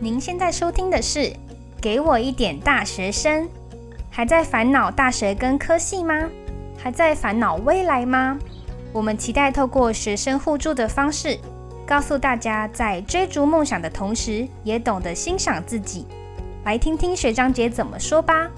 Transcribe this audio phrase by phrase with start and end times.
[0.00, 1.18] 您现在收听的是
[1.82, 3.44] 《给我一点大学生》，
[4.08, 6.30] 还在烦恼大学跟科系吗？
[6.78, 8.38] 还在烦恼未来吗？
[8.92, 11.36] 我们期待透过学生互助的方式，
[11.84, 16.06] 告诉大家在追逐梦想的同时，也懂得欣赏自己。
[16.64, 18.48] 来听听学长姐怎么说吧。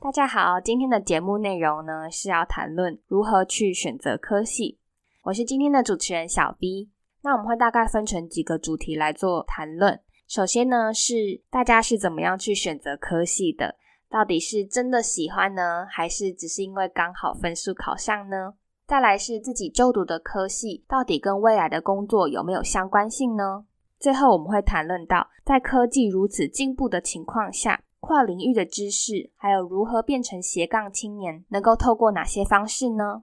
[0.00, 4.78] 大家好，今天的节目内容呢是要谈论如何去选择科系。
[5.24, 6.91] 我是今天的主持人小 B。
[7.22, 10.00] 那我们会大概分成几个主题来做谈论。
[10.26, 13.76] 首先呢，是大家是怎么样去选择科系的？
[14.08, 18.54] 到底是真的喜欢呢，还是只是因为刚好分数考上呢？
[18.86, 23.64] 再来是自己就读的科系，到底跟未来的工作有没有相关性呢？
[23.98, 33.22] 最后我们会谈论到，在科技如此进步的情况下，跨领域的知识，还有如何变成斜杠青年，能够透过哪些方式呢？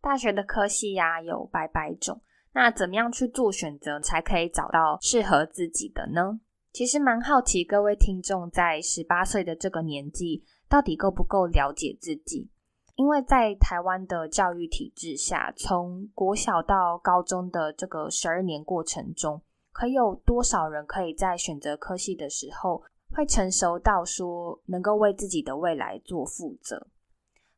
[0.00, 2.20] 大学的科系呀，有百百种。
[2.54, 6.40] 那怎么样去做选择，才可以找到适合自己的呢？
[6.72, 12.50] 其实蛮好奇，各位听众在十八岁的这个年纪，到底够不够了解自己？
[12.94, 19.40] 因为在台湾的教育体制下，从国小到高中的这个十二年过程中，
[19.72, 22.82] 可有多少人可以在选择科系的时候，
[23.14, 26.86] 会成熟到说能够为自己的未来做负责？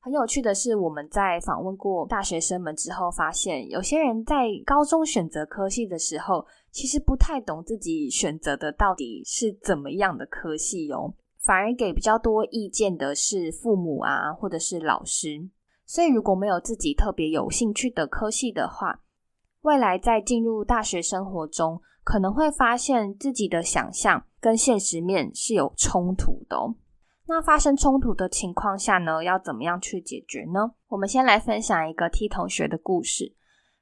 [0.05, 15.49] 很有趣的是，我们在访问过大学生们之后，发现有些人在高中选择科系的时候，其实不太懂自己选择的到底是怎么样的科系哦，反而给比较多意见的是父母啊，或者是老师。
[15.87, 19.01] 所以如果没有自己特别有兴趣的科系的话，
[19.63, 26.59] 未来在进入大学生活中，可能会发现自己的想象跟现实面是有冲突的。
[27.27, 30.73] 那发生冲突的情况下呢，要怎么样去解决呢？
[30.89, 33.35] 我们先来分享一个 T 同学的故事。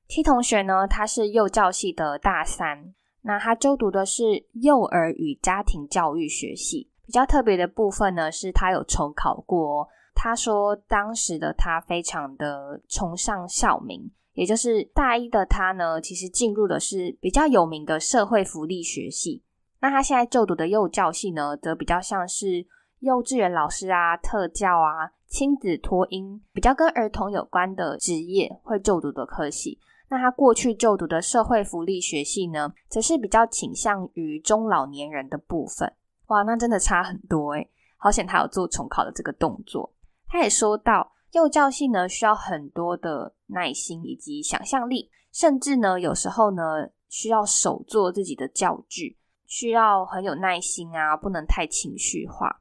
[0.06, 6.88] T 同学呢，他是幼教系的大三，那他就读的是幼儿与家庭教育学系。
[7.04, 9.88] 比较特别的部分呢，是他有重考过。
[10.14, 19.42] 他说，当时的他非常的崇尚校名，也就是大一的他呢，其实进入的是比较有名的社会福利学系。
[19.80, 22.68] 那他现在就读的幼教系呢，则比较像是。
[23.02, 29.80] 幼稚园老师啊，特教啊，亲子托婴，比较跟儿童有关的职业会就读的科系。
[30.08, 35.92] 那他过去就读的社会福利学系呢，则是比较倾向于中老年人的部分。
[36.28, 39.92] 哇，那真的差很多诶好险他有做重考的这个动作。
[40.28, 52.60] 他也说到，幼教系呢需要很多的耐心以及想象力，甚至呢有时候呢需要手做自己的教具，需要很有耐心啊，不能太情绪化。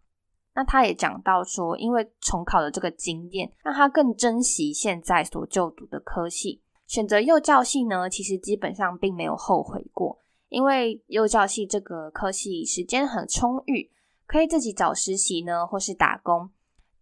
[0.53, 6.61] 那他也讲到说，因为重考的这个经验，让他更珍惜现在所就读的科系。
[6.87, 10.19] 选择幼教系呢，其实基本上并没有后悔过，
[10.49, 13.89] 因为幼教系这个科系时间很充裕，
[14.25, 16.49] 可以自己找实习呢，或是打工。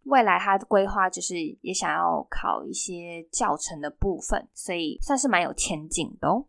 [0.04, 6.46] 未来他的规划就是也想要考一些教程的部分，所以算是蛮有前景的哦。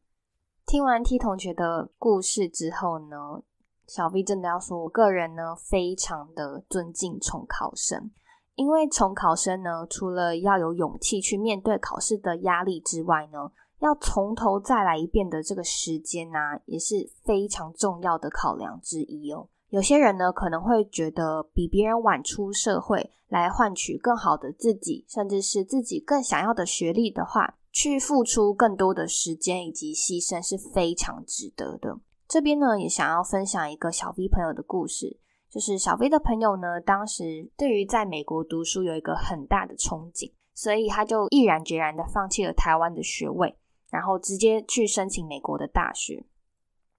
[0.66, 3.42] 听完 T 同学的故事之后呢？
[3.90, 8.12] 小 V 真的要说，我个人呢非常的尊敬重考生，
[8.54, 19.48] 因为重考生呢除了要有勇气去面对考试的压力之外呢，要从头再来一遍的这个时间呢，也是非常重要的考量之一哦。
[19.70, 31.98] 有些人呢可能会觉得比别人晚出社会来换取更好的自己，甚至是自己更想要的学历的话，去付出更多的时间以及牺牲是非常值得的。
[32.30, 35.18] 这边呢，也想要分享一个小 V 朋友的故事，
[35.50, 43.58] 就是小 V 的朋友呢，当时对于在美国读书有一个很大的憧憬，所以他就毅然决然的放弃了台湾的学位，
[43.90, 46.24] 然后直接去申请美国的大学。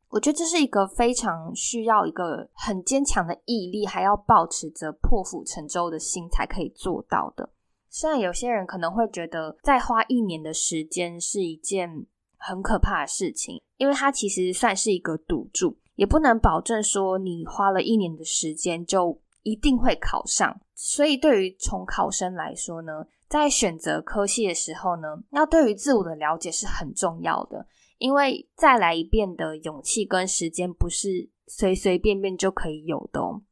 [0.09, 7.49] 我觉得这是一个非常需要一个很坚强的毅力，还要保持着破釜沉舟的心才可以做到的。
[7.87, 12.05] 虽然有些人可能会觉得，再花一年的时间是一件。
[12.43, 20.59] 很可怕的事情，因为它其实算是一个赌注，也不能保证说你花了一年的时间就一定会考上。
[20.73, 27.67] 所以对于重考生来说呢，在选择科系的时候呢，要对于自我的了解是很重要的，
[27.99, 33.43] 因为再来一遍的勇气跟时间不是随随便便就可以有的哦。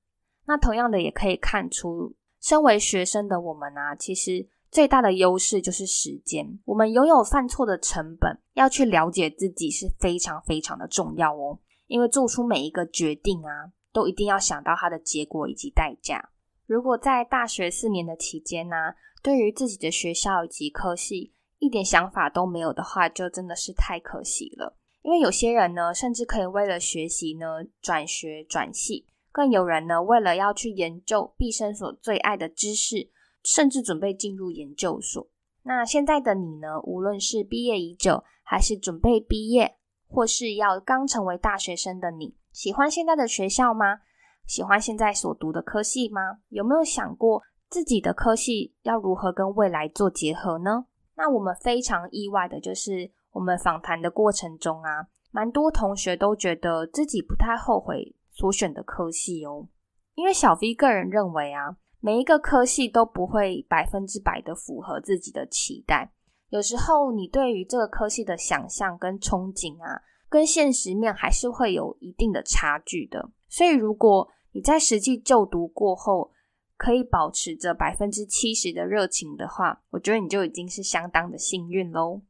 [0.47, 4.49] 那同样的，也可以看出，身为学生的我们啊，其实。
[4.71, 11.59] 最大的优势就是时间，我们拥有犯错的成本，要去了解自己是非常非常的重要哦。
[11.87, 16.29] 因为做出每一个决定啊，都一定要想到它的结果以及代价。
[16.67, 18.75] 如果在大学四年的期间呢，
[19.23, 24.77] 对于自己的学校以及科系一点想法都没有的话，就真的是太可惜了。
[25.01, 33.09] 因为有些人呢，甚至可以为了学习呢转学转系，更有人呢为了要去研究毕生所最爱的知识，
[33.43, 35.27] 甚至准备进入研究所。
[35.63, 39.77] 那现在的你呢，无论是毕业已久，还是准备毕业，
[40.07, 43.99] 或是要刚成为大学生的你，喜欢现在的学校吗？
[44.47, 46.39] 喜欢现在所读的科系吗？
[46.49, 50.85] 有没有想过自己的科系要如何跟未来做结合呢？
[51.15, 59.67] 那我们非常意外的就是，我们访谈的过程中啊，蛮多同学都觉得自己不太后悔所选的科系哦。
[60.15, 66.11] 因为小 V 个人认为啊，每一个科系都不会百分之百的符合自己的期待，
[66.49, 73.29] 有时候你对于这个科系的想象跟憧憬啊，跟现实面还是会有一定的差距的。
[73.47, 76.31] 所以如果你在实际就读过后，
[76.77, 82.21] 可以保持着百分之七十的热情的话，我觉得你就已经是相当的幸运喽。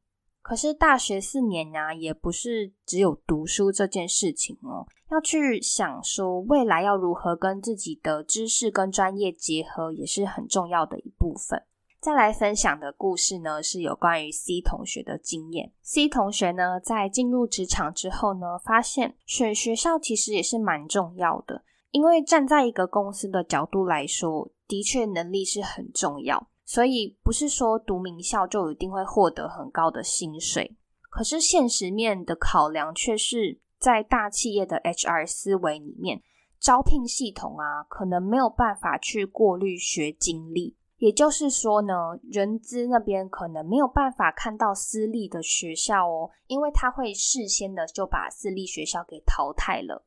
[0.41, 11.63] 可是大学四年啊，也不是只有读书这件事情哦，要去想说未来要如何跟自己的知识跟专业结合，也是很重要的一部分。
[11.99, 15.73] 再来分享的故事呢，是有关于 C 同学的经验。
[15.81, 21.63] C 同学呢，在进入职场之后呢，发现选学校其实也是蛮重要的。
[21.91, 30.77] 因为站在一个公司的角度来说，的确能力是很重要，所以不是说读名校就一定会获得很高的薪水。
[31.09, 36.21] 可是现实面的考量却是在大企业的 HR 思维里面，
[36.59, 40.75] 招聘系统啊，可能没有办法去过滤学经历。
[40.97, 50.03] 也就是说呢，人资那边可能没有办法看到私立的学校哦，因为他会事先的就把私立学校给淘汰了。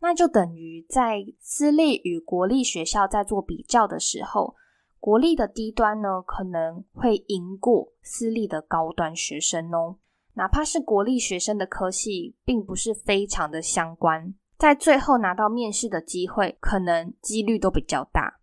[0.00, 4.54] 那就等于在私立与国立学校在做比较的时候，
[5.00, 9.96] 国立的低端呢可能会赢过私立的高端学生哦。
[10.34, 18.40] 哪怕是国立学生的科系，并不是非常的相关，在最后拿到面试的机会，可能几率都比较大。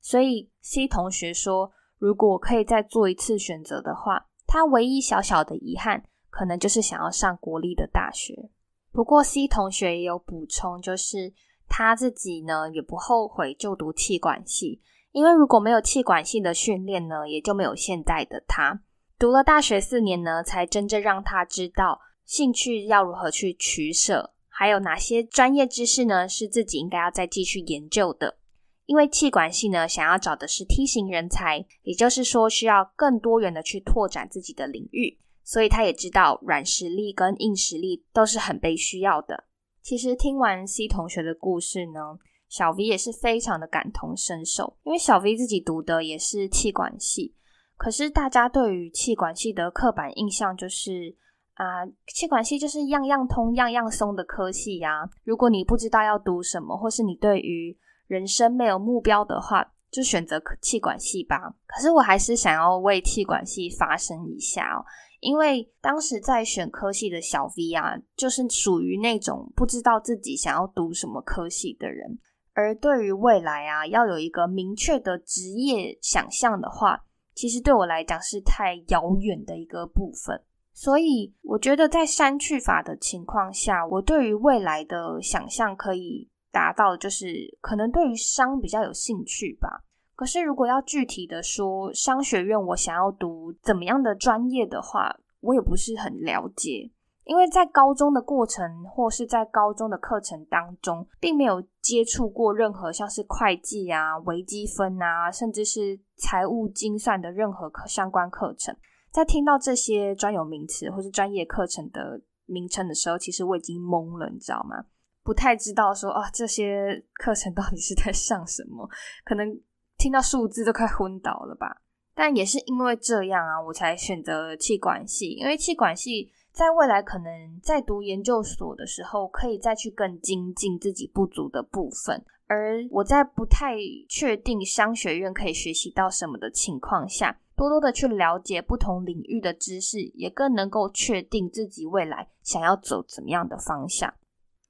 [0.00, 8.50] 所以 C 同学说，如果可以再做一次选择的话，他唯一小小的遗憾，可能就是想要上国立的大学。
[8.92, 11.32] 不过 C 同学也有补充，就是
[11.68, 14.80] 他自己呢也不后悔就读气管系，
[15.12, 18.80] 因为如果没有气管系的训练呢，也就没有现在的他。
[19.18, 28.38] 读了大学四年呢，才真正让他知道兴趣要如何去取舍，还有哪些专业知识呢是自己应该要再继续研究的。
[28.86, 35.18] 因为气管系呢，想要找的是梯形人才，也就是说需要更多元的去拓展自己的领域。
[35.46, 39.44] 所以他也知道软实力跟硬实力都是很被需要的。
[39.82, 42.18] 其实听完 C 同学的故事呢，
[42.48, 47.34] 小 V 也是非常的感同身受，因为小 V 自己读的也是气管系。
[47.76, 51.16] 可是大家对于气管系的刻板印象就是
[51.54, 55.08] 啊，气管系就是样样通、样样松的科系呀。
[55.24, 57.76] 如果你不知道要读什么，或是你对于
[58.06, 61.54] 人生没有目标的话，就选择气管系吧。
[61.66, 64.84] 可是我还是想要为气管系发声一下哦。
[65.20, 72.18] 因为当时在选科系的小 V 啊，就是属于那种不知道自己想要读什么科系的人，
[72.52, 80.40] 而对于未来啊，要有一个明确的职业想象的话，其实对我来讲是太遥远的一个部分。
[80.72, 89.84] 所以我觉得在删去法的情况下，我对于未来的想象可以达到，就是可能对于商比较有兴趣吧。
[90.16, 96.90] 可是，如果要具体的说，商学院我想要读怎么样的专业的话，我也不是很了解。
[97.24, 108.76] 因为在高中的过程或是在高中的课程当中，并没有接触过任何像是会计啊、微积分啊，甚至是财务精算的任何相关课程。
[109.10, 114.84] 在听到这些专有名词或是专业课程的名称的时候，其实我已经懵了，你知道吗？
[115.22, 118.88] 不太知道说啊，这些课程到底是在上什么，
[119.24, 119.60] 可能。
[119.96, 121.80] 听到数字都快昏倒了吧？
[122.16, 125.30] 但也是因为这样啊，我才选择气管系。
[125.34, 132.24] 因为气管系在未来可能在读研究所的时候，可以再去更精进自己不足的部分。
[132.46, 133.74] 而我在不太
[134.08, 144.14] 确定商学院可以学习到什么的情况下，多多的去了解不同领域的知识，也更能够确定自己未来想要走怎么样的方向。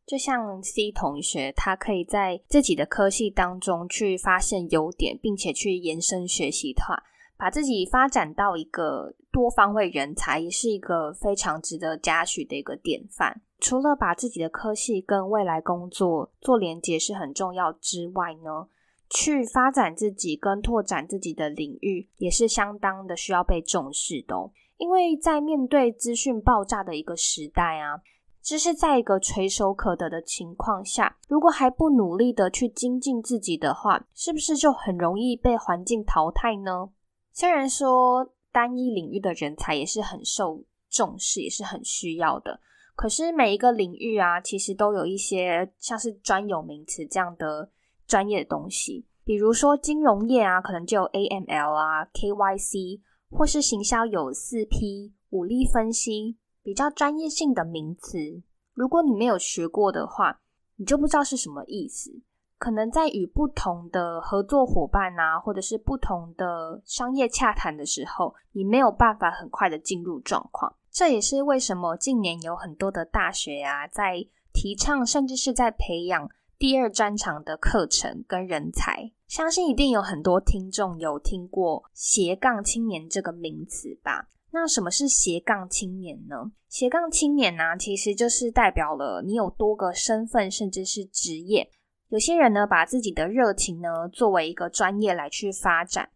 [0.07, 7.03] 就像 C 同学，他可以在自己的科系当中去发现优点，并且去延伸学习的话，
[7.37, 13.43] 把自己发展到一个多方位人才，也是一个非常值得嘉许的一个典范。
[13.61, 18.69] 除了把自己的科系跟未来工作做连接是很重要之外呢，
[19.09, 24.51] 去发展自己跟拓展自己的领域，也是相当的需要被重视的。
[24.77, 28.01] 因为在面对资讯爆炸的一个时代啊。
[28.47, 36.91] 这是在一个垂手可得的情况下，如果还不努力的去精进自己的话，是不是就很容易被环境淘汰呢？
[37.35, 42.61] 虽然说单一领域的人才也是很受重视，也是很需要的，
[42.95, 47.71] 可是每一个领域啊，其实都有一些像是专有名词这样的
[48.07, 56.39] 专业的东西，比如说金融业啊，可能就有 AML 啊、KYC，或是行销有四 P、武力分析。
[56.63, 60.41] 比较专业性的名词，如果你没有学过的话，
[60.77, 62.23] 你就不知道是什么意思。
[62.59, 70.75] 可能在与不同的合作伙伴啊，或者是不同的商业洽谈的时候，你没有办法很快的进入状况。
[70.91, 79.11] 这也是为什么近年有很多的大学啊，在提倡甚至是在培养第二专长的课程跟人才。
[79.27, 84.29] 相信一定有很多听众有听过斜杠青年这个名词吧。
[84.53, 86.53] 那什么是斜杠青年呢？
[86.69, 91.69] 斜杠青年呢，其实就是代表了你有多个身份，甚至是职业。
[92.15, 96.11] 有些人呢，把自己的热情呢作为一个专业来去发展。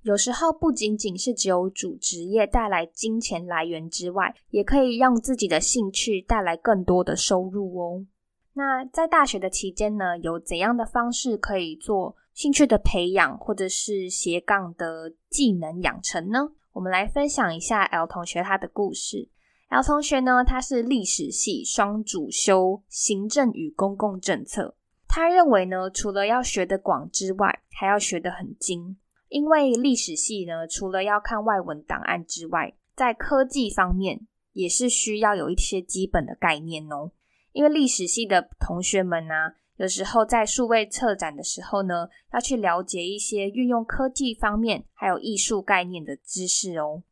[0.00, 8.06] 有时候不仅仅是只有主职业带来金钱来源之外，也可以让自己的兴趣带来更多的收入哦。
[8.54, 16.52] 那在大学的期间呢，有怎样的方式可以做兴趣的培养，或者是斜杠的技能养成呢？
[16.72, 19.28] 我们来分享一下 L 同学他的故事。
[19.68, 24.76] L 同学呢，他是历史系双主修行政与公共政策。
[25.16, 28.96] 他认为呢，除了要学的广之外，还要学得很精。
[29.28, 37.12] 因为历史系呢，除了要看外文档案之外，在科技方面也是需要有一些基本的概念哦。
[37.52, 39.34] 因为历史系的同学们呢。
[39.76, 47.02] 有时候在数位策展的时候呢，要去了解一些运用科技方面还有艺术概念的知识哦。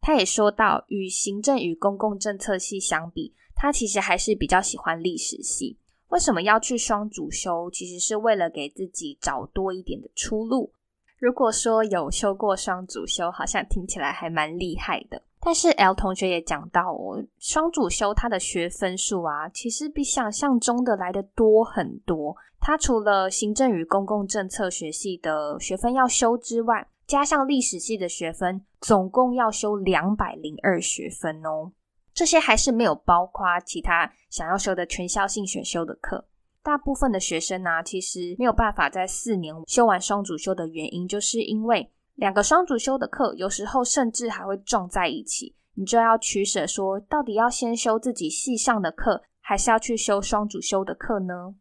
[0.00, 5.78] 他也说到，与行政与公共政策系相比，他其实还是比较喜欢历史系。
[6.14, 7.68] 为什么要去双主修？
[7.72, 10.70] 其实是为了给自己找多一点的出路。
[11.18, 15.20] 如果说有修过双主修，好像听起来还蛮厉害的。
[15.40, 22.36] 但是 L 同学也讲到哦，双主修他的学分数啊，其实比想象中的来的多很多。
[22.60, 31.72] 他除了行政与公共政策学系的学分要修之外，加上历史系的学分，总共要修两百零二学分哦。
[32.14, 36.24] 这些还是没有包括其他想要修的全校性选修的课。
[36.62, 41.90] 大部分的学生呢，其实没有办法在四年修完双主修的原因，就是因为。
[42.16, 51.56] 两个双主修的课，有时候甚至还会撞在一起，你就要取舍，说到底要先修自己系上的课，还是要去修双主修的课呢？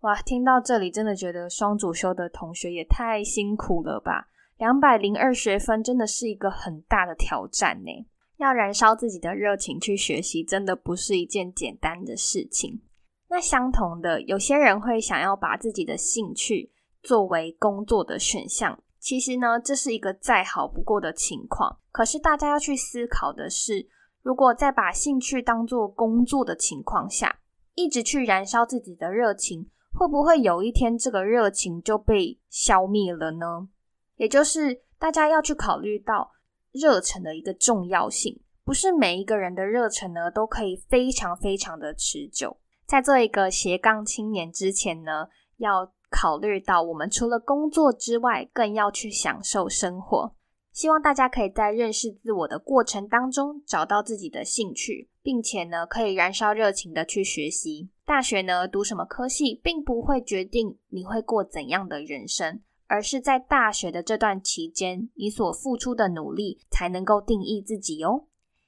[0.00, 4.28] 哇，听到这里，真的觉得双主修的同学也太辛苦了吧！
[4.56, 8.06] 两百零二学分真的是一个很大的挑战呢。
[8.40, 12.80] 要燃烧自己的热情去学习，真的不是一件简单的事情。
[13.28, 18.82] 那相同的，有些人会想要把自己的兴趣作为工作的选项。
[18.98, 21.78] 其实呢，这是一个再好不过的情况。
[21.92, 23.86] 可是大家要去思考的是，
[24.22, 27.40] 如果在把兴趣当做工作的情况下，
[27.74, 33.68] 一直去燃烧自己的热情，会不会有一天这个热情就被消灭了呢？
[34.16, 36.32] 也就是大家要去考虑到
[36.72, 42.56] 热忱的一个重要性，不是每一个人的热忱呢都可以非常非常的持久。
[42.86, 45.92] 在做一个斜杠青年之前呢，要。
[46.12, 50.34] 考虑到我们除了工作之外，更要去享受生活。
[50.72, 57.90] 希望大家可以在认识自我的过程当中，找到自己的兴趣，并且呢，可以燃烧热情的去学习。
[58.04, 62.60] 大学呢，读什么科系，并不会决定你会过怎样的人生，
[62.90, 68.24] 而是在大学的这段期间，你所付出的努力，才能够定义自己哦。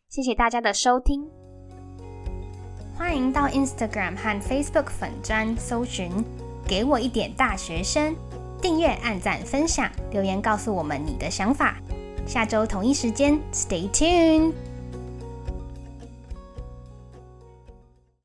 [0.09, 1.29] 谢谢大家的收听，
[2.97, 6.09] 欢迎到 Instagram 和 Facebook 粉专搜寻。
[6.69, 8.14] 给我一点大学生，
[8.61, 11.76] 订阅、按赞、分享、留言，告诉我们你的想法。
[12.25, 14.52] 下周同一时间，Stay tuned。